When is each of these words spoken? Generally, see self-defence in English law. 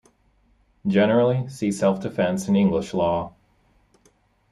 Generally, 0.87 1.49
see 1.49 1.71
self-defence 1.71 2.47
in 2.47 2.55
English 2.55 2.91
law. 2.95 3.35